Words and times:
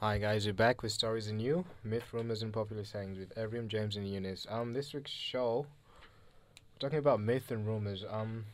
Hi 0.00 0.16
guys, 0.16 0.46
we're 0.46 0.54
back 0.54 0.82
with 0.82 0.92
stories 0.92 1.28
and 1.28 1.42
you, 1.42 1.64
myth, 1.84 2.04
rumors, 2.12 2.42
and 2.42 2.52
popular 2.52 2.84
sayings 2.84 3.18
with 3.18 3.34
Evrim, 3.34 3.68
James, 3.68 3.96
and 3.96 4.08
Eunice. 4.08 4.46
Um, 4.48 4.72
this 4.72 4.94
week's 4.94 5.10
show, 5.10 5.66
we're 6.00 6.78
talking 6.78 6.98
about 6.98 7.20
myth 7.20 7.50
and 7.50 7.66
rumors. 7.66 8.02
Um, 8.08 8.46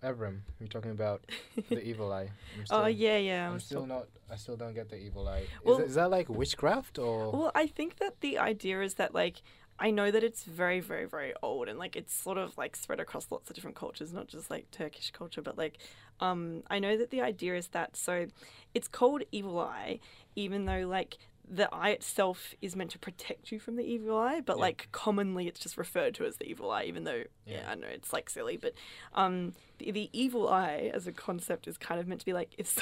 Evrim, 0.00 0.42
you're 0.60 0.68
talking 0.68 0.92
about 0.92 1.22
the 1.68 1.82
evil 1.88 2.12
eye. 2.12 2.30
I'm 2.56 2.64
Oh 2.70 2.86
yeah, 2.86 3.16
yeah. 3.16 3.48
I'm 3.48 3.54
was 3.54 3.64
still 3.64 3.84
not. 3.84 4.06
I 4.30 4.36
still 4.36 4.56
don't 4.56 4.74
get 4.74 4.88
the 4.88 4.96
evil 4.96 5.28
eye. 5.28 5.40
Is, 5.40 5.48
Well- 5.64 5.78
that, 5.78 5.86
is 5.86 5.94
that 5.96 6.08
like 6.10 6.28
witchcraft 6.28 6.98
or? 7.00 7.32
Well, 7.32 7.52
I 7.54 7.66
think 7.66 7.98
that 7.98 8.20
the 8.20 8.38
idea 8.38 8.80
is 8.80 8.94
that 8.94 9.12
like 9.12 9.42
I 9.82 9.90
know 9.90 10.10
that 10.10 10.22
it's 10.22 10.44
very, 10.44 10.80
very, 10.80 11.06
very 11.06 11.32
old 11.42 11.66
and 11.66 11.78
like 11.78 11.96
it's 11.96 12.14
sort 12.14 12.36
of 12.36 12.58
like 12.58 12.76
spread 12.76 13.00
across 13.00 13.28
lots 13.30 13.48
of 13.48 13.56
different 13.56 13.76
cultures, 13.76 14.12
not 14.12 14.28
just 14.28 14.50
like 14.50 14.70
Turkish 14.70 15.10
culture, 15.10 15.40
but 15.40 15.56
like 15.56 15.78
um 16.20 16.62
I 16.70 16.78
know 16.78 16.98
that 16.98 17.10
the 17.10 17.22
idea 17.22 17.56
is 17.56 17.68
that 17.68 17.96
so 17.96 18.26
it's 18.74 18.88
called 18.88 19.22
evil 19.32 19.58
eye, 19.58 20.00
even 20.40 20.64
though 20.66 20.86
like 20.86 21.18
the 21.52 21.68
eye 21.74 21.90
itself 21.90 22.54
is 22.62 22.76
meant 22.76 22.92
to 22.92 22.98
protect 22.98 23.50
you 23.50 23.58
from 23.58 23.74
the 23.74 23.82
evil 23.82 24.16
eye, 24.16 24.40
but 24.40 24.56
Yeah. 24.56 24.60
like 24.62 24.88
commonly 24.92 25.48
it's 25.48 25.58
just 25.58 25.76
referred 25.76 26.14
to 26.14 26.24
as 26.24 26.36
the 26.36 26.44
evil 26.44 26.70
eye, 26.70 26.84
even 26.84 27.02
though 27.02 27.24
yeah, 27.44 27.62
Yeah. 27.62 27.70
I 27.70 27.74
know 27.74 27.88
it's 27.88 28.12
like 28.12 28.30
silly, 28.30 28.56
but 28.56 28.72
um 29.14 29.54
the, 29.78 29.90
the 29.90 30.08
evil 30.12 30.48
eye 30.48 30.92
as 30.94 31.08
a 31.08 31.12
concept 31.12 31.66
is 31.66 31.76
kind 31.76 32.00
of 32.00 32.06
meant 32.06 32.20
to 32.20 32.26
be 32.26 32.32
like 32.34 32.50
if 32.56 32.78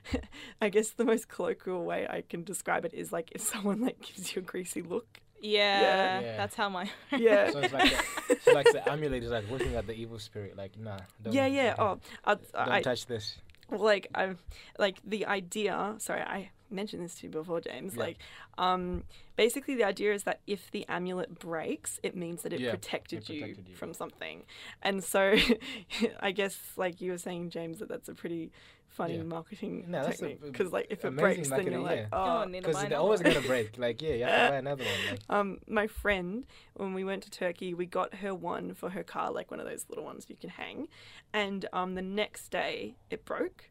I 0.60 0.68
guess 0.68 0.90
the 0.90 1.04
most 1.04 1.28
colloquial 1.28 1.84
way 1.84 2.06
I 2.08 2.22
can 2.22 2.42
describe 2.42 2.84
it 2.84 2.92
is 2.94 3.12
like 3.12 3.30
if 3.32 3.40
someone 3.40 3.80
like 3.80 4.00
gives 4.00 4.34
you 4.34 4.40
a 4.40 4.44
greasy 4.44 4.82
look. 4.82 5.20
Yeah, 5.40 6.18
Yeah. 6.20 6.36
that's 6.36 6.56
how 6.56 6.68
my 6.68 6.90
Yeah. 7.16 7.50
so 7.52 7.60
it's 7.60 7.72
like, 7.72 7.92
the, 8.28 8.36
so 8.42 8.52
like 8.52 8.72
the 8.72 8.90
amulet 8.90 9.22
is 9.22 9.30
like 9.30 9.48
working 9.48 9.76
at 9.76 9.86
the 9.86 9.94
evil 9.94 10.18
spirit. 10.18 10.56
Like, 10.56 10.76
nah. 10.76 10.98
Don't, 11.22 11.32
yeah, 11.32 11.46
yeah. 11.46 11.74
okay, 11.78 11.82
Oh, 11.82 12.00
I, 12.24 12.34
Don't 12.34 12.68
I, 12.78 12.82
touch 12.82 13.06
this. 13.06 13.36
well, 13.70 13.80
like 13.80 14.08
I'm 14.12 14.38
like 14.80 14.98
the 15.04 15.26
idea. 15.26 15.94
Sorry, 15.98 16.22
I 16.22 16.50
mentioned 16.70 17.02
this 17.04 17.14
to 17.16 17.26
you 17.26 17.30
before, 17.32 17.60
James. 17.60 17.94
Yeah. 17.94 18.02
Like, 18.02 18.18
um, 18.56 19.04
basically 19.36 19.74
the 19.74 19.84
idea 19.84 20.12
is 20.12 20.24
that 20.24 20.40
if 20.46 20.70
the 20.70 20.84
amulet 20.88 21.38
breaks, 21.38 21.98
it 22.02 22.16
means 22.16 22.42
that 22.42 22.52
it 22.52 22.60
Yeah, 22.60 22.70
protected, 22.72 23.20
it 23.20 23.28
you 23.28 23.40
protected 23.40 23.68
you. 23.68 23.76
from 23.76 23.92
something. 23.94 24.44
And 24.82 25.02
so, 25.04 25.34
I 26.20 26.32
guess 26.32 26.56
like 26.76 27.00
you 27.00 27.12
were 27.12 27.18
saying, 27.18 27.50
James, 27.50 27.78
that 27.78 27.88
that's 27.88 28.08
a 28.08 28.14
pretty 28.14 28.52
funny 28.88 29.16
Yeah. 29.16 29.22
marketing 29.22 29.84
No, 29.88 30.02
that's 30.02 30.18
technique 30.18 30.40
because 30.40 30.72
like 30.72 30.86
if 30.90 31.04
it 31.04 31.14
breaks, 31.14 31.48
then 31.50 31.66
you're 31.66 31.80
like, 31.80 31.98
yeah. 31.98 32.06
oh, 32.12 32.42
Oh, 32.44 32.46
Because 32.50 32.74
buy 32.82 32.88
they're 32.88 32.98
always 32.98 33.20
gonna 33.20 33.40
break. 33.42 33.76
Like, 33.78 34.00
yeah, 34.00 34.14
you 34.14 34.24
have 34.24 34.46
to 34.46 34.50
buy 34.52 34.56
another 34.66 34.84
one. 34.84 35.10
Like, 35.10 35.20
Um, 35.28 35.58
my 35.68 35.86
friend, 35.86 36.46
when 36.74 36.94
we 36.94 37.04
went 37.04 37.22
to 37.24 37.30
Turkey, 37.30 37.74
we 37.74 37.86
got 37.86 38.14
her 38.16 38.34
one 38.34 38.74
for 38.74 38.90
her 38.90 39.02
car, 39.02 39.30
like 39.30 39.50
one 39.50 39.60
of 39.60 39.66
those 39.66 39.84
little 39.88 40.04
ones 40.04 40.26
you 40.28 40.36
can 40.36 40.50
hang. 40.50 40.88
And 41.32 41.66
um, 41.72 41.94
the 41.94 42.02
next 42.02 42.48
day, 42.50 42.96
it 43.10 43.24
broke. 43.24 43.70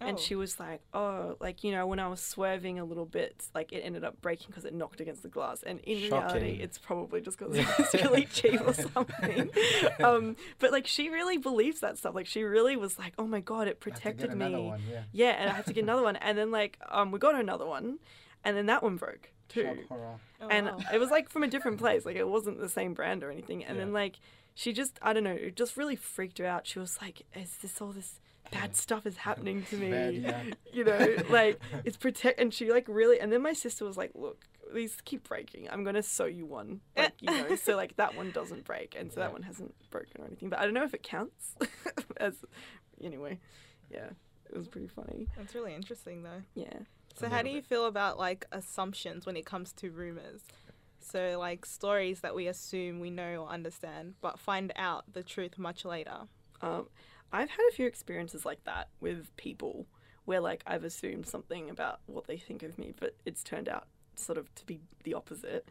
And 0.00 0.16
Oh. 0.16 0.20
she 0.20 0.34
was 0.36 0.60
like, 0.60 0.80
"Oh, 0.94 1.36
like 1.40 1.64
you 1.64 1.72
know, 1.72 1.86
when 1.86 1.98
I 1.98 2.06
was 2.08 2.20
swerving 2.20 2.78
a 2.78 2.84
little 2.84 3.04
bit, 3.06 3.48
like 3.54 3.72
it 3.72 3.80
ended 3.80 4.04
up 4.04 4.20
breaking 4.20 4.46
because 4.48 4.64
it 4.64 4.72
knocked 4.74 5.00
against 5.00 5.22
the 5.22 5.28
glass." 5.28 5.62
And 5.62 5.80
in 5.80 6.02
reality, 6.02 6.58
it's 6.62 6.78
probably 6.78 7.20
just 7.20 7.38
because 7.38 7.56
it's 7.78 7.94
really 7.94 8.24
cheap 8.26 8.60
or 8.66 8.74
something. 8.74 9.50
um, 10.02 10.36
but 10.58 10.70
like 10.72 10.86
she 10.86 11.08
really 11.08 11.36
believes 11.38 11.80
that 11.80 11.98
stuff. 11.98 12.14
Like 12.14 12.26
she 12.26 12.42
really 12.44 12.76
was 12.76 12.98
like, 12.98 13.14
"Oh 13.18 13.26
my 13.26 13.40
god, 13.40 13.62
it 13.62 13.64
I 13.64 13.68
have 13.70 13.80
to 13.80 13.80
protected 13.90 14.34
me." 14.34 14.54
one, 14.68 14.82
yeah. 14.90 15.02
Yeah, 15.12 15.30
and 15.30 15.50
I 15.50 15.54
had 15.54 15.66
to 15.66 15.72
get 15.72 15.82
another 15.82 16.02
one. 16.02 16.16
And 16.16 16.38
then 16.38 16.50
like 16.50 16.78
um, 16.90 17.10
we 17.10 17.18
got 17.18 17.34
another 17.34 17.66
one, 17.66 17.98
and 18.44 18.56
then 18.56 18.66
that 18.66 18.82
one 18.82 18.96
broke 18.96 19.32
too 19.48 19.62
Shock 19.64 19.76
horror. 19.88 20.14
Oh, 20.42 20.48
and 20.48 20.66
wow. 20.66 20.78
it 20.92 20.98
was 20.98 21.10
like 21.10 21.30
from 21.30 21.42
a 21.42 21.48
different 21.48 21.78
place 21.78 22.04
like 22.04 22.16
it 22.16 22.28
wasn't 22.28 22.60
the 22.60 22.68
same 22.68 22.92
brand 22.92 23.24
or 23.24 23.30
anything 23.30 23.64
and 23.64 23.80
then 23.80 23.94
like 23.94 24.20
she 24.58 24.72
just 24.72 24.98
i 25.02 25.12
don't 25.12 25.22
know 25.22 25.30
it 25.30 25.54
just 25.54 25.76
really 25.76 25.94
freaked 25.94 26.38
her 26.38 26.44
out 26.46 26.66
she 26.66 26.78
was 26.80 26.98
like 27.00 27.22
is 27.34 27.56
this 27.62 27.80
all 27.80 27.92
this 27.92 28.18
bad 28.50 28.74
stuff 28.74 29.06
is 29.06 29.18
happening 29.18 29.62
to 29.70 29.76
me 29.76 29.90
Bad, 29.90 30.14
yeah. 30.14 30.42
you 30.72 30.82
know 30.84 31.16
like 31.30 31.60
it's 31.84 31.96
protect 31.96 32.40
and 32.40 32.52
she 32.52 32.72
like 32.72 32.86
really 32.88 33.20
and 33.20 33.30
then 33.32 33.40
my 33.42 33.52
sister 33.52 33.84
was 33.84 33.96
like 33.96 34.10
look 34.14 34.44
these 34.74 34.96
keep 35.04 35.28
breaking 35.28 35.68
i'm 35.70 35.84
gonna 35.84 36.02
sew 36.02 36.24
you 36.24 36.44
one 36.44 36.80
like 36.96 37.12
you 37.20 37.30
know 37.30 37.54
so 37.56 37.76
like 37.76 37.94
that 37.96 38.16
one 38.16 38.30
doesn't 38.32 38.64
break 38.64 38.96
and 38.98 39.12
so 39.12 39.20
Yeah. 39.20 39.26
that 39.26 39.32
one 39.32 39.42
hasn't 39.42 39.74
broken 39.90 40.20
or 40.22 40.26
anything 40.26 40.48
but 40.48 40.58
i 40.58 40.64
don't 40.64 40.74
know 40.74 40.84
if 40.84 40.92
it 40.94 41.02
counts 41.02 41.54
as 42.18 42.34
anyway 43.02 43.38
yeah 43.90 44.08
it 44.50 44.56
was 44.56 44.66
pretty 44.66 44.88
funny 44.88 45.28
That's 45.36 45.54
really 45.54 45.74
interesting 45.74 46.22
though. 46.22 46.42
yeah 46.54 46.80
So 47.16 47.28
how 47.28 47.38
do 47.42 47.44
little 47.48 47.56
you 47.56 47.62
feel 47.62 47.86
about 47.86 48.18
like 48.18 48.46
assumptions 48.50 49.26
when 49.26 49.36
it 49.36 49.44
comes 49.44 49.72
to 49.74 49.90
rumors? 49.90 50.40
So 51.00 51.36
like 51.38 51.64
stories 51.64 52.20
that 52.20 52.34
we 52.34 52.46
assume 52.46 53.00
we 53.00 53.10
know 53.10 53.44
or 53.44 53.48
understand, 53.48 54.14
but 54.20 54.38
find 54.38 54.72
out 54.76 55.12
the 55.12 55.22
truth 55.22 55.58
much 55.58 55.84
later. 55.84 56.22
Um, 56.60 56.88
I've 57.32 57.50
had 57.50 57.60
a 57.68 57.74
few 57.74 57.86
experiences 57.86 58.44
like 58.44 58.64
that 58.64 58.88
with 59.00 59.34
people 59.36 59.86
where 60.24 60.40
like 60.40 60.62
I've 60.66 60.84
assumed 60.84 61.26
something 61.26 61.70
about 61.70 62.00
what 62.06 62.26
they 62.26 62.36
think 62.36 62.62
of 62.62 62.78
me, 62.78 62.92
but 62.98 63.16
it's 63.24 63.42
turned 63.42 63.68
out 63.68 63.86
sort 64.16 64.38
of 64.38 64.54
to 64.56 64.66
be 64.66 64.80
the 65.04 65.14
opposite. 65.14 65.68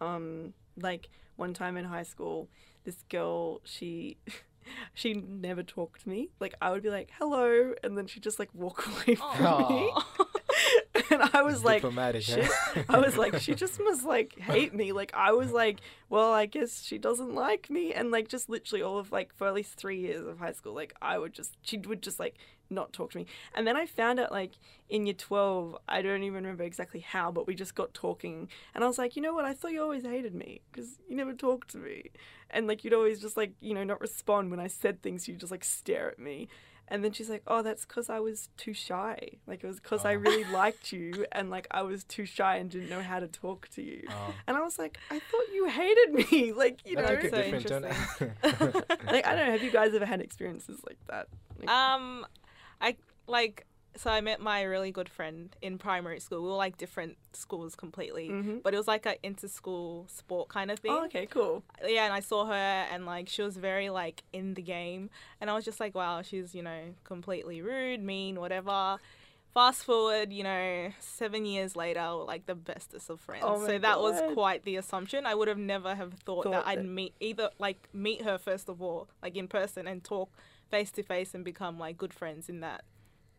Um, 0.00 0.52
like 0.80 1.08
one 1.36 1.54
time 1.54 1.76
in 1.76 1.86
high 1.86 2.02
school, 2.02 2.48
this 2.84 3.02
girl 3.08 3.60
she 3.64 4.18
she 4.94 5.14
never 5.14 5.62
talked 5.62 6.02
to 6.02 6.08
me. 6.08 6.30
Like 6.40 6.54
I 6.60 6.70
would 6.70 6.82
be 6.82 6.90
like 6.90 7.10
hello, 7.18 7.74
and 7.82 7.96
then 7.96 8.06
she'd 8.06 8.22
just 8.22 8.38
like 8.38 8.50
walk 8.54 8.86
away 9.06 9.16
from 9.16 9.68
me, 9.68 9.92
and 11.20 11.30
I 11.32 11.42
was 11.42 11.64
like. 11.64 11.82
She? 12.22 12.42
I 12.88 12.98
was 12.98 13.16
like, 13.16 13.40
she 13.40 13.54
just 13.54 13.80
must 13.80 14.04
like 14.04 14.38
hate 14.38 14.74
me. 14.74 14.92
Like 14.92 15.12
I 15.14 15.32
was 15.32 15.52
like, 15.52 15.80
well, 16.08 16.32
I 16.32 16.46
guess 16.46 16.82
she 16.82 16.98
doesn't 16.98 17.34
like 17.34 17.68
me, 17.70 17.92
and 17.92 18.10
like 18.10 18.28
just 18.28 18.48
literally 18.48 18.82
all 18.82 18.98
of 18.98 19.12
like 19.12 19.34
for 19.34 19.46
at 19.46 19.54
least 19.54 19.74
three 19.74 19.98
years 19.98 20.26
of 20.26 20.38
high 20.38 20.52
school, 20.52 20.74
like 20.74 20.94
I 21.00 21.18
would 21.18 21.32
just 21.32 21.56
she 21.62 21.78
would 21.78 22.02
just 22.02 22.20
like 22.20 22.36
not 22.70 22.92
talk 22.92 23.12
to 23.12 23.18
me, 23.18 23.26
and 23.54 23.66
then 23.66 23.76
I 23.76 23.86
found 23.86 24.18
out 24.20 24.32
like 24.32 24.52
in 24.88 25.06
year 25.06 25.14
twelve, 25.14 25.76
I 25.88 26.02
don't 26.02 26.22
even 26.22 26.42
remember 26.42 26.64
exactly 26.64 27.00
how, 27.00 27.30
but 27.30 27.46
we 27.46 27.54
just 27.54 27.74
got 27.74 27.92
talking, 27.94 28.48
and 28.74 28.82
I 28.84 28.86
was 28.86 28.98
like, 28.98 29.16
you 29.16 29.22
know 29.22 29.34
what? 29.34 29.44
I 29.44 29.54
thought 29.54 29.72
you 29.72 29.82
always 29.82 30.04
hated 30.04 30.34
me 30.34 30.60
because 30.72 30.98
you 31.08 31.16
never 31.16 31.32
talked 31.32 31.70
to 31.72 31.78
me, 31.78 32.10
and 32.50 32.66
like 32.66 32.84
you'd 32.84 32.94
always 32.94 33.20
just 33.20 33.36
like 33.36 33.52
you 33.60 33.74
know 33.74 33.84
not 33.84 34.00
respond 34.00 34.50
when 34.50 34.60
I 34.60 34.66
said 34.68 35.02
things. 35.02 35.26
You'd 35.28 35.40
just 35.40 35.52
like 35.52 35.64
stare 35.64 36.10
at 36.10 36.18
me. 36.18 36.48
And 36.88 37.02
then 37.02 37.10
she's 37.10 37.28
like, 37.28 37.42
"Oh, 37.48 37.62
that's 37.62 37.84
because 37.84 38.08
I 38.08 38.20
was 38.20 38.48
too 38.56 38.72
shy. 38.72 39.18
Like 39.48 39.64
it 39.64 39.66
was 39.66 39.80
because 39.80 40.04
I 40.04 40.14
Oh. 40.14 40.18
really 40.18 40.44
liked 40.52 40.92
you, 40.92 41.26
and 41.32 41.50
like 41.50 41.66
I 41.72 41.82
was 41.82 42.04
too 42.04 42.24
shy 42.26 42.58
and 42.58 42.70
didn't 42.70 42.88
know 42.88 43.02
how 43.02 43.18
to 43.18 43.26
talk 43.26 43.66
to 43.70 43.82
you." 43.82 44.04
Oh. 44.08 44.32
And 44.46 44.56
I 44.56 44.60
was 44.60 44.78
like, 44.78 44.96
"I 45.10 45.18
thought 45.18 45.48
you 45.52 45.66
hated 45.66 46.14
me. 46.14 46.52
Like 46.56 46.86
you 46.88 46.94
That 46.94 47.02
know, 47.08 47.16
took 47.16 47.24
a 47.24 47.30
so 47.30 47.42
different 47.42 47.66
turn. 47.66 48.34
like 49.06 49.26
I 49.26 49.34
don't 49.34 49.46
know. 49.46 49.52
Have 49.52 49.64
you 49.64 49.72
guys 49.72 49.94
ever 49.94 50.06
had 50.06 50.20
experiences 50.20 50.80
like 50.86 50.98
that? 51.08 51.26
Like, 51.58 51.68
Um, 51.68 52.24
I 52.80 52.96
like 53.26 53.66
so 53.96 54.10
I 54.10 54.20
met 54.20 54.40
my 54.42 54.60
really 54.62 54.92
good 54.92 55.08
friend 55.08 55.56
in 55.62 55.78
primary 55.78 56.20
school. 56.20 56.42
We 56.42 56.48
were 56.50 56.54
like 56.54 56.76
different 56.76 57.16
schools 57.32 57.74
completely, 57.74 58.28
Mhm. 58.28 58.62
but 58.62 58.74
it 58.74 58.76
was 58.76 58.86
like 58.86 59.06
an 59.06 59.14
inter-school 59.22 60.04
sport 60.08 60.48
kind 60.50 60.70
of 60.70 60.78
thing. 60.80 60.90
oh, 60.92 61.06
okay, 61.06 61.24
cool. 61.24 61.62
yeah, 61.82 62.04
and 62.04 62.12
I 62.12 62.20
saw 62.20 62.44
her 62.44 62.52
and 62.92 63.06
like 63.06 63.26
she 63.30 63.40
was 63.40 63.56
very 63.56 63.88
like 63.88 64.22
in 64.34 64.52
the 64.52 64.60
game, 64.62 65.08
and 65.40 65.48
I 65.48 65.54
was 65.54 65.64
just 65.64 65.80
like, 65.80 65.94
wow, 65.94 66.20
she's 66.20 66.54
you 66.54 66.62
know 66.62 66.94
completely 67.04 67.62
rude, 67.62 68.02
mean, 68.02 68.38
whatever. 68.38 68.98
Fast 69.56 69.84
forward, 69.84 70.34
you 70.34 70.42
know, 70.42 70.90
seven 71.00 71.46
years 71.46 71.74
later, 71.76 72.02
we're 72.14 72.24
like 72.24 72.44
the 72.44 72.54
bestest 72.54 73.08
of 73.08 73.22
friends. 73.22 73.42
Oh 73.46 73.66
so 73.66 73.78
that 73.78 74.00
was 74.02 74.20
quite 74.34 74.64
the 74.64 74.76
assumption. 74.76 75.24
I 75.24 75.34
would 75.34 75.48
have 75.48 75.56
never 75.56 75.94
have 75.94 76.12
thought, 76.26 76.44
Thought 76.44 76.50
that 76.50 76.66
I'd 76.66 76.84
meet 76.84 77.14
either 77.20 77.48
like 77.58 77.88
meet 77.94 78.20
her 78.20 78.36
first 78.36 78.68
of 78.68 78.82
all, 78.82 79.08
like 79.22 79.34
in 79.34 79.48
person, 79.48 79.86
and 79.86 80.04
talk 80.04 80.28
face 80.70 80.90
to 80.90 81.02
face 81.02 81.34
and 81.34 81.42
become 81.42 81.78
like 81.78 81.96
good 81.96 82.12
friends 82.12 82.50
in 82.50 82.60
that 82.60 82.84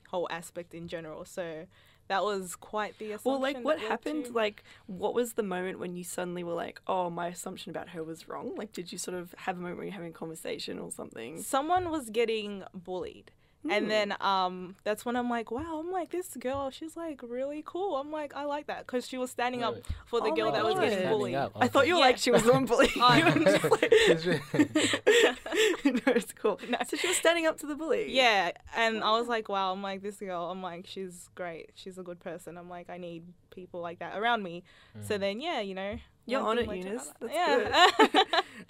whole 0.09 0.27
aspect 0.31 0.73
in 0.73 0.87
general. 0.87 1.23
So 1.23 1.67
that 2.07 2.23
was 2.23 2.55
quite 2.55 2.97
the 2.97 3.11
assumption. 3.11 3.31
Well, 3.33 3.39
like, 3.39 3.63
what 3.63 3.77
happened? 3.77 4.25
to- 4.25 4.31
Like, 4.31 4.63
what 4.87 5.13
was 5.13 5.33
the 5.33 5.43
moment 5.43 5.77
when 5.77 5.95
you 5.95 6.03
suddenly 6.03 6.43
were 6.43 6.55
like, 6.55 6.81
"Oh, 6.87 7.11
my 7.11 7.27
assumption 7.27 7.69
about 7.69 7.89
her 7.89 8.03
was 8.03 8.27
wrong"? 8.27 8.55
Like, 8.55 8.73
did 8.73 8.91
you 8.91 8.97
sort 8.97 9.15
of 9.15 9.35
have 9.37 9.57
a 9.57 9.59
moment 9.59 9.77
where 9.77 9.85
you're 9.85 9.93
having 9.93 10.09
a 10.09 10.13
conversation 10.13 10.79
or 10.79 10.89
something? 10.89 11.43
someone 11.43 11.91
was 11.91 12.09
getting 12.09 12.63
bullied. 12.73 13.29
Hmm. 13.67 13.71
And 13.73 13.91
then 13.91 14.15
um, 14.21 14.75
that's 14.83 15.05
when 15.05 15.15
I'm 15.15 15.29
like, 15.29 15.51
wow, 15.51 15.79
I'm 15.79 15.91
like, 15.91 16.09
this 16.09 16.35
girl, 16.37 16.69
she's 16.71 16.95
like 16.97 17.21
really 17.21 17.63
cool. 17.65 17.97
I'm 17.97 18.11
like, 18.11 18.35
I 18.35 18.45
like 18.45 18.67
that 18.67 18.85
because 18.85 19.07
she 19.07 19.17
was 19.17 19.29
standing 19.31 19.63
up 19.63 19.75
for 20.05 20.19
the 20.21 20.27
Oh 20.27 20.35
girl 20.35 20.51
my 20.51 20.57
that 20.57 20.65
was 20.65 20.75
getting 20.75 21.07
bullied. 21.09 21.35
up. 21.35 21.51
I 21.55 21.67
thought 21.67 21.87
you 21.87 21.93
were 21.95 21.99
Yeah. 21.99 22.05
like 22.05 22.17
she 22.17 22.31
was 22.31 22.43
the 22.43 22.53
one 22.53 22.65
bullying 22.65 22.91
you. 22.95 23.01
no. 23.01 23.07
and 23.27 23.45
just 23.45 23.63
like- 23.71 23.89
It's 23.91 24.25
really- 24.25 24.41
no, 25.85 26.13
it's 26.13 26.33
cool. 26.33 26.59
No. 26.69 26.77
So 26.87 26.97
she 26.97 27.07
was 27.07 27.17
standing 27.17 27.45
up 27.45 27.57
to 27.59 27.65
the 27.67 27.75
bully. 27.75 28.11
Yeah, 28.13 28.51
and 28.75 29.03
I 29.03 29.11
was 29.19 29.27
like, 29.27 29.49
wow, 29.49 29.71
I'm 29.73 29.81
like, 29.83 30.01
this 30.01 30.17
girl, 30.17 30.49
I'm 30.51 30.61
like, 30.61 30.85
she's 30.87 31.29
great. 31.35 31.71
She's 31.75 31.97
a 31.97 32.03
good 32.03 32.19
person. 32.19 32.57
I'm 32.57 32.69
like, 32.69 32.89
I 32.89 32.97
need 32.97 33.23
people 33.51 33.81
like 33.81 33.99
that 33.99 34.17
around 34.17 34.43
me. 34.43 34.63
So 35.01 35.17
then, 35.17 35.41
yeah, 35.41 35.61
you 35.61 35.75
know. 35.75 35.97
You're 36.25 36.43
one 36.43 36.59
on 36.59 36.65
thing 36.67 36.81
it, 36.81 36.85
Eunice. 36.85 37.13
That's 37.21 37.33
yeah. 37.33 38.23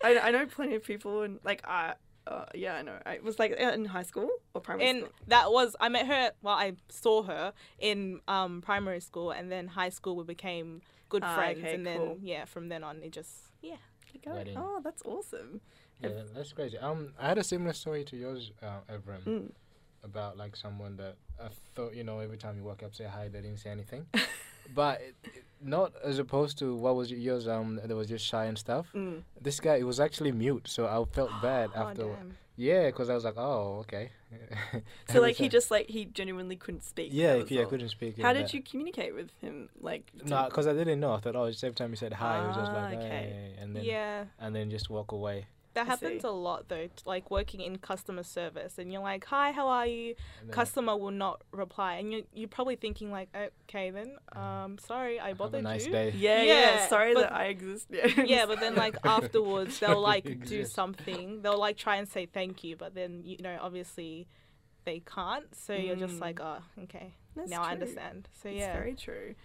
I, 0.03 0.19
I 0.19 0.31
know 0.31 0.45
plenty 0.45 0.75
of 0.75 0.83
people, 0.83 1.23
and 1.23 1.39
like 1.43 1.63
I, 1.67 1.95
uh, 2.27 2.45
yeah, 2.53 2.75
I 2.75 2.81
know. 2.81 2.97
It 3.05 3.23
was 3.23 3.39
like 3.39 3.51
in 3.51 3.85
high 3.85 4.03
school 4.03 4.29
or 4.53 4.61
primary 4.61 4.89
and 4.89 4.99
school. 4.99 5.13
that 5.27 5.51
was 5.51 5.75
I 5.79 5.89
met 5.89 6.05
her. 6.07 6.31
Well, 6.41 6.55
I 6.55 6.73
saw 6.89 7.23
her 7.23 7.53
in 7.79 8.19
um, 8.27 8.61
primary 8.61 8.99
school, 9.01 9.31
and 9.31 9.51
then 9.51 9.67
high 9.67 9.89
school 9.89 10.15
we 10.15 10.23
became 10.23 10.81
good 11.09 11.23
Ah, 11.25 11.35
friends, 11.35 11.59
okay, 11.59 11.75
and 11.75 11.85
then 11.85 11.97
cool. 11.99 12.17
yeah, 12.21 12.45
from 12.45 12.69
then 12.69 12.83
on 12.83 13.01
it 13.03 13.11
just 13.11 13.31
yeah. 13.61 13.77
Right. 14.25 14.49
Oh, 14.55 14.81
that's 14.83 15.01
awesome. 15.05 15.61
yeah, 16.01 16.09
that's 16.35 16.51
crazy. 16.53 16.77
Um, 16.77 17.13
I 17.19 17.27
had 17.27 17.37
a 17.37 17.43
similar 17.43 17.73
story 17.73 18.03
to 18.05 18.17
yours, 18.17 18.51
uh, 18.63 18.79
Evrim, 18.91 19.23
Mm. 19.25 19.51
about 20.03 20.37
like 20.37 20.55
someone 20.55 20.97
that 20.97 21.15
I 21.39 21.49
thought 21.75 21.93
you 21.95 22.03
know 22.03 22.19
every 22.19 22.37
time 22.37 22.57
you 22.57 22.63
walk 22.63 22.83
up 22.83 22.93
say 22.95 23.05
hi 23.05 23.27
they 23.27 23.41
didn't 23.41 23.59
say 23.59 23.69
anything, 23.69 24.05
but 24.73 25.01
it, 25.01 25.15
it- 25.23 25.43
not 25.59 25.91
as 26.03 26.19
opposed 26.19 26.59
to 26.59 26.75
what 26.75 26.95
was 26.95 27.09
yours 27.11 27.47
um 27.47 27.79
that 27.83 27.95
was 27.95 28.07
just 28.07 28.23
shy 28.23 28.45
and 28.45 28.57
stuff. 28.59 28.85
Mm. 28.93 29.23
This 29.41 29.59
guy 29.59 29.77
it 29.77 29.87
was 29.87 29.99
actually 29.99 30.31
mute, 30.31 30.67
so 30.67 30.85
I 30.85 31.03
felt 31.15 31.31
bad 31.41 31.71
Oh, 31.75 31.81
after. 31.87 32.03
damn. 32.03 32.37
Yeah, 32.55 32.85
because 32.87 33.09
I 33.09 33.15
was 33.15 33.23
like, 33.25 33.37
oh 33.37 33.79
okay. 33.79 34.11
So 35.11 35.19
like 35.19 35.35
he 35.35 35.49
just 35.49 35.71
like 35.71 35.89
he 35.89 36.05
genuinely 36.05 36.57
couldn't 36.57 36.83
speak. 36.83 37.09
yeah 37.11 37.41
yeah 37.47 37.61
all. 37.63 37.69
couldn't 37.69 37.89
speak. 37.89 38.21
How 38.21 38.27
yeah, 38.29 38.33
did 38.33 38.53
you 38.53 38.61
communicate 38.61 39.15
with 39.15 39.31
him? 39.41 39.69
Like 39.81 40.11
No, 40.23 40.45
because 40.45 40.67
I 40.67 40.73
didn't 40.73 40.99
know. 40.99 41.13
I 41.13 41.19
thought, 41.21 41.35
oh, 41.35 41.49
just 41.49 41.63
every 41.63 41.75
time 41.75 41.89
he 41.89 41.95
said 41.95 42.13
hi, 42.13 42.43
it 42.43 42.47
was 42.47 42.55
just 42.55 42.71
Ah, 42.71 42.75
like, 42.83 42.97
okay. 42.99 43.07
hey, 43.09 43.55
and 43.59 43.75
then 43.75 43.83
yeah. 43.83 44.25
and 44.39 44.55
then 44.55 44.69
just 44.69 44.89
walk 44.91 45.11
away. 45.11 45.47
That 45.77 45.87
I 45.87 45.91
happens 45.91 46.21
see. 46.23 46.27
a 46.27 46.31
lot 46.31 46.67
though, 46.69 46.87
like 47.05 47.29
working 47.31 47.61
in 47.61 47.77
customer 47.77 48.23
service, 48.23 48.77
and 48.79 48.91
you're 48.91 49.01
like, 49.01 49.25
"Hi, 49.25 49.51
how 49.51 49.67
are 49.67 49.85
you?" 49.87 50.15
Then 50.41 50.51
Customer 50.51 50.95
will 50.97 51.11
not 51.25 51.41
reply, 51.51 51.95
and 51.99 52.11
you 52.11 52.23
you're 52.33 52.47
probably 52.57 52.75
thinking 52.75 53.11
like, 53.11 53.29
"Okay, 53.69 53.91
then, 53.91 54.17
um, 54.35 54.77
sorry, 54.79 55.19
I 55.19 55.29
have 55.29 55.37
bothered 55.37 55.59
a 55.61 55.63
nice 55.63 55.85
you." 55.85 55.91
day. 55.91 56.09
Yeah, 56.15 56.41
yeah. 56.41 56.53
Yeah, 56.53 56.87
Sorry 56.87 57.13
but- 57.13 57.21
that 57.21 57.33
I 57.33 57.45
exist. 57.45 57.87
Yeah. 57.89 58.07
Yeah, 58.33 58.45
but 58.45 58.59
then 58.59 58.75
like 58.75 58.97
afterwards, 59.17 59.79
they'll 59.79 60.01
like 60.13 60.45
do 60.47 60.65
something. 60.65 61.41
They'll 61.41 61.59
like 61.67 61.77
try 61.77 61.95
and 61.97 62.07
say 62.07 62.25
thank 62.25 62.63
you, 62.63 62.75
but 62.75 62.93
then 62.95 63.21
you 63.23 63.37
know, 63.39 63.57
obviously, 63.61 64.27
they 64.85 64.99
can't. 65.01 65.53
So 65.55 65.73
you're 65.73 65.95
just 65.95 66.15
Mm. 66.17 66.21
like, 66.21 66.39
"Oh, 66.41 66.59
okay, 66.85 67.13
That's 67.35 67.49
now 67.51 67.61
I 67.63 67.71
understand." 67.71 68.29
So 68.41 68.49
yeah, 68.49 68.67
It's 68.67 68.73
very 68.81 68.95
true. 68.95 69.35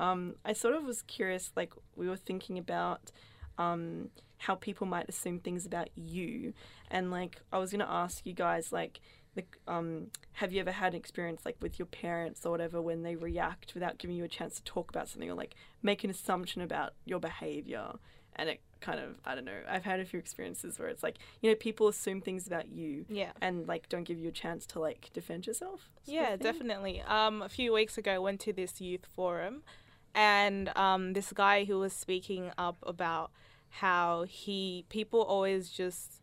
Um, 0.00 0.36
I 0.44 0.52
sort 0.54 0.74
of 0.74 0.84
was 0.84 1.02
curious, 1.02 1.52
like 1.54 1.72
we 1.96 2.08
were 2.08 2.16
thinking 2.16 2.56
about 2.58 3.12
um, 3.58 4.08
how 4.38 4.54
people 4.54 4.86
might 4.86 5.08
assume 5.08 5.38
things 5.38 5.66
about 5.66 5.88
you, 5.96 6.52
and 6.90 7.10
like 7.10 7.40
I 7.52 7.58
was 7.58 7.70
gonna 7.70 7.86
ask 7.88 8.26
you 8.26 8.32
guys, 8.32 8.72
like, 8.72 9.00
the, 9.34 9.44
um, 9.66 10.08
have 10.32 10.52
you 10.52 10.60
ever 10.60 10.72
had 10.72 10.92
an 10.92 10.98
experience 10.98 11.42
like 11.44 11.56
with 11.60 11.78
your 11.78 11.86
parents 11.86 12.44
or 12.44 12.50
whatever 12.50 12.82
when 12.82 13.02
they 13.02 13.16
react 13.16 13.72
without 13.74 13.98
giving 13.98 14.16
you 14.16 14.24
a 14.24 14.28
chance 14.28 14.56
to 14.56 14.64
talk 14.64 14.90
about 14.90 15.08
something 15.08 15.30
or 15.30 15.34
like 15.34 15.54
make 15.82 16.04
an 16.04 16.10
assumption 16.10 16.60
about 16.60 16.92
your 17.04 17.18
behavior, 17.20 17.92
and 18.36 18.48
it 18.48 18.60
kind 18.80 18.98
of 18.98 19.16
I 19.24 19.34
don't 19.34 19.44
know. 19.44 19.60
I've 19.68 19.84
had 19.84 20.00
a 20.00 20.04
few 20.04 20.18
experiences 20.18 20.78
where 20.78 20.88
it's 20.88 21.02
like 21.02 21.18
you 21.40 21.50
know 21.50 21.54
people 21.56 21.88
assume 21.88 22.20
things 22.20 22.46
about 22.46 22.68
you. 22.68 23.06
yeah. 23.08 23.30
And 23.40 23.66
like 23.68 23.88
don't 23.88 24.04
give 24.04 24.18
you 24.18 24.28
a 24.28 24.32
chance 24.32 24.66
to 24.66 24.80
like 24.80 25.10
defend 25.14 25.46
yourself. 25.46 25.88
Yeah, 26.04 26.36
definitely. 26.36 27.00
Um, 27.02 27.42
a 27.42 27.48
few 27.48 27.72
weeks 27.72 27.96
ago, 27.96 28.12
I 28.12 28.18
went 28.18 28.40
to 28.40 28.52
this 28.52 28.80
youth 28.80 29.06
forum, 29.14 29.62
and 30.14 30.70
um, 30.76 31.12
this 31.12 31.32
guy 31.32 31.64
who 31.64 31.78
was 31.78 31.92
speaking 31.92 32.50
up 32.58 32.76
about 32.86 33.30
how 33.76 34.24
he 34.28 34.84
people 34.88 35.22
always 35.22 35.70
just 35.70 36.20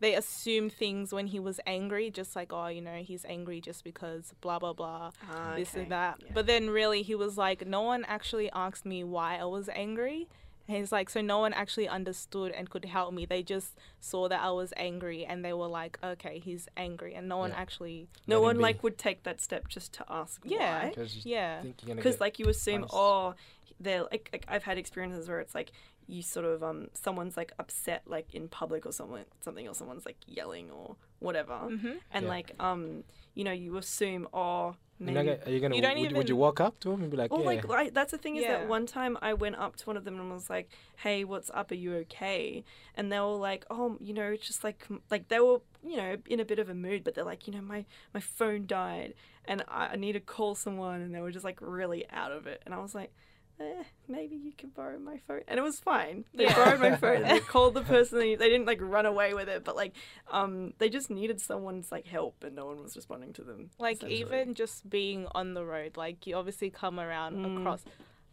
they 0.00 0.14
assume 0.14 0.68
things 0.68 1.12
when 1.12 1.28
he 1.28 1.38
was 1.38 1.60
angry, 1.66 2.10
just 2.10 2.34
like 2.34 2.52
oh, 2.52 2.66
you 2.66 2.80
know, 2.80 2.96
he's 2.96 3.24
angry 3.24 3.60
just 3.60 3.84
because 3.84 4.34
blah 4.40 4.58
blah 4.58 4.72
blah, 4.72 5.10
Ah, 5.30 5.54
this 5.56 5.70
okay. 5.72 5.82
and 5.82 5.92
that. 5.92 6.20
Yeah. 6.24 6.32
But 6.34 6.46
then 6.46 6.70
really, 6.70 7.02
he 7.02 7.14
was 7.14 7.38
like, 7.38 7.66
no 7.66 7.82
one 7.82 8.04
actually 8.06 8.50
asked 8.52 8.84
me 8.84 9.04
why 9.04 9.38
I 9.38 9.44
was 9.44 9.68
angry. 9.68 10.28
And 10.68 10.76
he's 10.76 10.92
like, 10.92 11.10
so 11.10 11.20
no 11.20 11.38
one 11.40 11.52
actually 11.52 11.88
understood 11.88 12.52
and 12.52 12.70
could 12.70 12.84
help 12.84 13.12
me. 13.12 13.26
They 13.26 13.42
just 13.42 13.76
saw 14.00 14.28
that 14.28 14.40
I 14.40 14.50
was 14.52 14.72
angry, 14.76 15.24
and 15.26 15.44
they 15.44 15.52
were 15.52 15.66
like, 15.66 15.98
okay, 16.04 16.38
he's 16.38 16.68
angry, 16.76 17.14
and 17.14 17.28
no 17.28 17.36
one 17.38 17.50
Yeah. 17.50 17.56
actually, 17.60 18.08
No 18.26 18.36
Let 18.36 18.38
him 18.38 18.44
one 18.44 18.56
be. 18.58 18.62
like 18.62 18.82
would 18.82 18.96
take 18.98 19.24
that 19.24 19.40
step 19.40 19.68
just 19.68 19.92
to 19.94 20.04
ask 20.08 20.40
yeah, 20.44 20.90
why. 20.94 21.06
Yeah. 21.24 21.62
think 21.62 21.82
you're 21.82 21.88
gonna 21.88 21.96
Because 21.96 22.20
like 22.20 22.38
you 22.38 22.48
assume, 22.48 22.82
punished. 22.82 22.94
oh, 22.94 23.34
they're 23.80 24.02
like, 24.04 24.30
like 24.32 24.44
I've 24.48 24.62
had 24.62 24.78
experiences 24.78 25.28
where 25.28 25.40
it's 25.40 25.54
like 25.54 25.72
you 26.06 26.22
sort 26.22 26.44
of 26.46 26.62
um 26.62 26.88
someone's 26.94 27.36
like 27.36 27.52
upset 27.58 28.02
like 28.06 28.34
in 28.34 28.46
public 28.48 28.84
or 28.86 28.92
someone 28.92 29.24
something 29.40 29.66
or 29.68 29.74
someone's 29.74 30.04
like 30.04 30.16
yelling 30.26 30.70
or 30.70 30.96
whatever, 31.22 31.56
hmm 31.58 31.96
and 32.10 32.24
Yeah. 32.24 32.28
like 32.36 32.52
um 32.60 33.04
you 33.34 33.44
know 33.44 33.52
you 33.52 33.76
assume 33.76 34.28
oh 34.34 34.74
You're 34.98 35.10
not 35.10 35.24
maybe. 35.24 35.28
gonna- 35.30 35.42
are 35.46 35.50
you 35.54 35.60
gonna? 35.60 35.76
You 35.76 35.82
don't 35.82 36.00
would, 36.00 36.12
would 36.18 36.28
you 36.28 36.36
walk 36.36 36.60
up 36.60 36.78
to 36.80 36.92
him 36.92 37.00
and 37.02 37.10
be 37.10 37.16
like, 37.16 37.30
Well, 37.32 37.40
yeah, 37.40 37.46
like, 37.52 37.68
like 37.68 37.94
that's 37.94 38.12
the 38.12 38.18
thing 38.18 38.36
is 38.36 38.42
Yeah. 38.44 38.52
that 38.58 38.68
one 38.68 38.86
time 38.86 39.16
I 39.20 39.32
went 39.34 39.56
up 39.56 39.74
to 39.76 39.84
one 39.90 39.96
of 39.96 40.04
them 40.04 40.16
and 40.20 40.30
was 40.30 40.48
like, 40.50 40.68
"Hey, 41.04 41.24
what's 41.24 41.50
up? 41.60 41.70
Are 41.72 41.80
you 41.84 41.94
okay?" 42.04 42.62
And 42.96 43.10
they 43.10 43.18
were 43.18 43.40
like, 43.50 43.64
"Oh, 43.70 43.96
you 44.00 44.12
know, 44.14 44.28
it's 44.34 44.46
just 44.46 44.62
like 44.64 44.86
like 45.10 45.24
they 45.28 45.40
were, 45.40 45.58
you 45.90 45.96
know, 45.96 46.16
in 46.26 46.38
a 46.40 46.44
bit 46.44 46.58
of 46.60 46.68
a 46.68 46.74
mood, 46.86 47.02
but 47.04 47.14
they're 47.14 47.24
like, 47.32 47.46
you 47.46 47.52
know, 47.54 47.62
my 47.74 47.84
my 48.14 48.20
phone 48.20 48.66
died 48.66 49.14
and 49.44 49.58
I, 49.66 49.82
I 49.92 49.96
need 49.96 50.12
to 50.12 50.20
call 50.20 50.54
someone, 50.54 51.00
and 51.04 51.12
they 51.14 51.20
were 51.20 51.32
just 51.32 51.44
like 51.50 51.58
really 51.78 52.02
out 52.10 52.32
of 52.38 52.46
it, 52.46 52.62
and 52.64 52.74
I 52.74 52.78
was 52.78 52.94
like." 52.94 53.12
Eh, 53.60 53.82
maybe 54.08 54.34
you 54.36 54.52
can 54.56 54.70
borrow 54.70 54.98
my 54.98 55.18
phone, 55.28 55.42
and 55.46 55.58
it 55.58 55.62
was 55.62 55.78
fine. 55.78 56.24
They 56.34 56.44
Yeah. 56.44 56.54
borrowed 56.54 56.80
my 56.80 56.96
phone. 56.96 57.22
They 57.22 57.38
called 57.54 57.74
the 57.74 57.82
person. 57.82 58.18
They, 58.18 58.34
they 58.34 58.48
didn't 58.48 58.66
like 58.66 58.80
run 58.80 59.06
away 59.06 59.34
with 59.34 59.48
it, 59.48 59.62
but 59.62 59.76
like, 59.76 59.92
um, 60.30 60.72
they 60.78 60.88
just 60.88 61.10
needed 61.10 61.40
someone's 61.40 61.92
like 61.92 62.06
help, 62.06 62.42
and 62.42 62.56
no 62.56 62.66
one 62.66 62.82
was 62.82 62.96
responding 62.96 63.32
to 63.34 63.42
them. 63.42 63.70
like 63.78 64.02
even 64.04 64.54
just 64.54 64.88
being 64.88 65.26
on 65.34 65.54
the 65.54 65.64
road 65.64 65.96
like 65.96 66.26
you 66.26 66.34
obviously 66.36 66.70
come 66.70 66.98
around 66.98 67.36
Mm. 67.36 67.60
across 67.60 67.84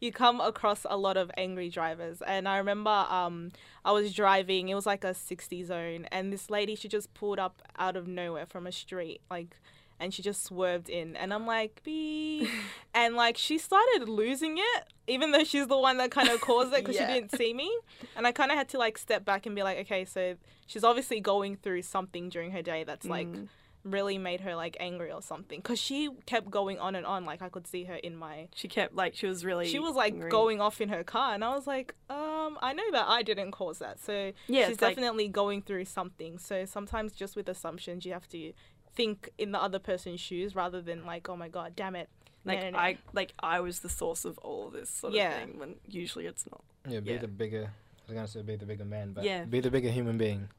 you 0.02 0.12
come 0.14 0.40
across 0.40 0.86
a 0.90 0.96
lot 0.98 1.18
of 1.18 1.30
angry 1.38 1.70
drivers 1.70 2.22
and 2.26 2.48
i 2.48 2.58
remember 2.58 2.90
um 2.90 3.52
i 3.84 3.92
was 3.92 4.14
driving 4.14 4.70
it 4.70 4.76
was 4.76 4.86
like 4.86 5.04
a 5.04 5.14
60 5.14 5.64
zone 5.66 6.06
and 6.12 6.32
this 6.32 6.50
lady 6.50 6.76
she 6.76 6.88
just 6.88 7.14
pulled 7.14 7.38
up 7.40 7.62
out 7.78 7.96
of 7.98 8.08
nowhere 8.08 8.46
from 8.46 8.66
a 8.66 8.72
street 8.72 9.22
like 9.30 9.58
and 10.00 10.14
she 10.14 10.22
just 10.22 10.44
swerved 10.44 10.90
in 10.90 11.16
and 11.16 11.34
i'm 11.34 11.46
like 11.46 11.82
beep 11.84 12.48
and 12.94 13.16
like 13.16 13.38
she 13.38 13.58
started 13.58 14.08
losing 14.10 14.58
it 14.58 14.84
even 15.08 15.32
though 15.32 15.44
she's 15.44 15.68
the 15.68 15.78
one 15.78 15.98
that 15.98 16.12
kind 16.12 16.30
of 16.30 16.40
caused 16.42 16.74
it 16.74 16.84
because 16.84 16.96
Yeah. 17.00 17.08
she 17.08 17.14
didn't 17.20 17.36
see 17.36 17.54
me 17.54 17.72
and 18.16 18.26
i 18.28 18.32
kind 18.32 18.52
of 18.52 18.58
had 18.58 18.70
to 18.70 18.78
like 18.78 18.98
step 18.98 19.26
back 19.26 19.46
and 19.46 19.56
be 19.56 19.64
like 19.64 19.78
okay 19.80 20.06
so 20.06 20.36
she's 20.68 20.84
obviously 20.84 21.20
going 21.20 21.56
through 21.56 21.82
something 21.82 22.30
during 22.30 22.52
her 22.52 22.62
day 22.62 22.84
that's 22.84 23.06
like 23.06 23.28
Mm. 23.28 23.48
really 23.86 24.18
made 24.18 24.42
her 24.42 24.56
like 24.56 24.76
angry 24.82 25.10
or 25.12 25.22
something 25.22 25.60
because 25.60 25.80
she 25.80 26.10
kept 26.26 26.50
going 26.52 26.78
on 26.80 26.96
and 26.96 27.06
on 27.06 27.24
like 27.24 27.42
i 27.42 27.48
could 27.48 27.66
see 27.66 27.86
her 27.86 27.96
in 27.96 28.14
my 28.16 28.50
she 28.54 28.68
kept 28.68 28.94
like 28.94 29.16
she 29.16 29.26
was 29.26 29.46
really 29.46 29.68
she 29.68 29.80
was 29.80 29.96
like 29.96 30.14
angry. 30.14 30.30
going 30.30 30.60
off 30.60 30.82
in 30.82 30.90
her 30.90 31.02
car 31.04 31.34
and 31.34 31.46
i 31.46 31.56
was 31.56 31.66
like 31.66 31.96
um 32.10 32.58
i 32.62 32.74
know 32.74 32.84
that 32.92 33.06
i 33.08 33.24
didn't 33.24 33.52
cause 33.52 33.80
that 33.80 33.98
so 34.00 34.32
Yeah, 34.48 34.66
she's 34.66 34.74
it's 34.74 34.82
like- 34.82 34.96
definitely 34.96 35.30
going 35.30 35.62
through 35.62 35.86
something 35.86 36.38
so 36.40 36.66
sometimes 36.66 37.14
just 37.14 37.38
with 37.38 37.48
assumptions 37.48 38.06
you 38.06 38.12
have 38.12 38.28
to 38.30 38.52
think 38.96 39.30
in 39.38 39.52
the 39.52 39.62
other 39.62 39.80
person's 39.80 40.20
shoes 40.20 40.56
rather 40.56 40.82
than 40.82 41.06
like 41.06 41.30
oh 41.30 41.36
my 41.36 41.48
god 41.48 41.76
damn 41.76 41.96
it 41.96 42.10
like 42.46 42.60
no, 42.62 42.70
no. 42.72 42.78
I 42.78 42.98
like 43.14 43.34
I 43.40 43.60
was 43.60 43.80
the 43.80 43.90
source 43.90 44.26
of 44.26 44.38
all 44.40 44.68
of 44.68 44.74
this 44.74 44.90
sort 44.90 45.14
Yeah. 45.14 45.30
of 45.30 45.40
thing 45.50 45.60
when 45.60 45.76
usually 45.88 46.26
it's 46.26 46.46
not. 46.50 46.64
yeah, 46.88 47.00
be 47.02 47.12
yeah. 47.12 47.18
the 47.20 47.28
bigger. 47.28 47.70
I 47.72 48.12
was 48.12 48.16
gonna 48.16 48.28
say 48.28 48.42
be 48.42 48.56
the 48.56 48.66
bigger 48.66 48.86
man, 48.86 49.14
but 49.14 49.24
Yeah. 49.24 49.44
be 49.46 49.60
the 49.60 49.70
bigger 49.70 49.90
human 49.92 50.18
being. 50.18 50.50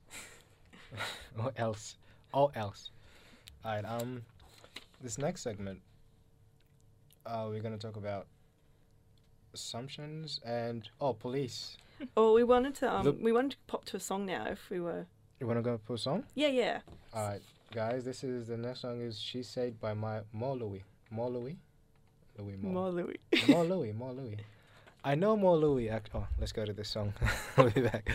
or 1.39 1.53
else, 1.57 1.97
or 2.33 2.51
else. 2.55 2.91
All 3.65 3.73
right. 3.73 3.85
Um, 3.85 4.23
this 5.01 5.19
next 5.19 5.43
segment. 5.43 5.81
Uh, 7.27 7.47
we're 7.49 7.61
gonna 7.61 7.79
talk 7.79 7.97
about 7.97 8.27
assumptions 9.53 10.41
and 10.45 10.89
oh, 11.01 11.13
police. 11.13 11.77
Oh, 12.17 12.33
we 12.33 12.45
wanted 12.45 12.75
to 12.77 12.91
um 12.95 13.05
The- 13.05 13.13
we 13.13 13.31
wanted 13.31 13.53
to 13.53 13.57
pop 13.67 13.85
to 13.87 13.97
a 13.99 14.01
song 14.01 14.25
now 14.25 14.47
if 14.47 14.71
we 14.71 14.81
were 14.81 15.07
You 15.39 15.47
wanna 15.47 15.61
go 15.61 15.79
for 15.87 15.95
a 15.95 15.99
song? 15.99 16.25
yeah 16.35 16.49
yeah 16.49 16.81
All 17.13 17.29
right, 17.29 17.43
guys. 17.73 18.05
This 18.05 18.25
is 18.25 18.49
the 18.49 18.57
next 18.57 18.81
song 18.81 19.01
is 19.01 19.19
"She 19.19 19.43
Said" 19.43 19.81
by 19.81 19.95
my 19.95 20.23
Mo 20.33 20.55
Louis. 20.55 20.83
Mo 21.11 21.29
Louis. 21.29 21.57
Louis 22.39 22.57
Mo. 22.57 22.69
more 22.69 22.91
Louis. 22.91 23.19
Mo 23.49 23.63
Louis. 23.63 23.93
Mo 23.93 24.13
Louis. 24.13 24.39
I 25.05 25.15
know 25.15 25.37
Mo 25.37 25.55
Louis. 25.55 25.89
Act- 25.89 26.11
oh, 26.15 26.27
let's 26.39 26.53
go 26.53 26.65
to 26.65 26.73
this 26.73 26.89
song. 26.89 27.13
I'll 27.57 27.71
be 27.71 27.81
back. 27.83 28.11